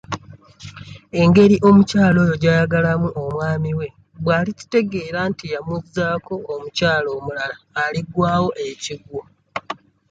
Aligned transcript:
Engeri 1.21 1.55
omukyala 1.69 2.17
oyo 2.25 2.35
gy'ayagalamu 2.41 3.09
omwami 3.23 3.71
we 3.79 3.87
bw'alikitegeera 4.23 5.19
nti 5.31 5.45
yamuzzaako 5.53 6.33
omukyala 6.53 7.07
omulala 7.17 7.55
aligwawo 7.83 8.49
ekigwo. 8.69 9.21